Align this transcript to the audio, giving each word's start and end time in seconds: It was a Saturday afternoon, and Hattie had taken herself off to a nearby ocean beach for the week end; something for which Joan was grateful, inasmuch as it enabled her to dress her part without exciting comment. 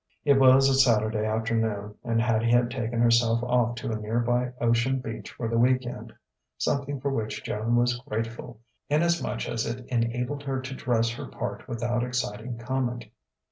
It 0.25 0.39
was 0.39 0.67
a 0.67 0.73
Saturday 0.73 1.25
afternoon, 1.25 1.93
and 2.03 2.19
Hattie 2.19 2.49
had 2.49 2.71
taken 2.71 2.99
herself 2.99 3.43
off 3.43 3.75
to 3.75 3.91
a 3.91 3.99
nearby 3.99 4.51
ocean 4.59 4.97
beach 4.97 5.29
for 5.29 5.47
the 5.47 5.59
week 5.59 5.85
end; 5.85 6.11
something 6.57 6.99
for 6.99 7.11
which 7.11 7.43
Joan 7.43 7.75
was 7.75 7.99
grateful, 8.07 8.61
inasmuch 8.89 9.47
as 9.47 9.67
it 9.67 9.85
enabled 9.89 10.41
her 10.41 10.59
to 10.59 10.73
dress 10.73 11.11
her 11.11 11.27
part 11.27 11.67
without 11.67 12.03
exciting 12.03 12.57
comment. 12.57 13.05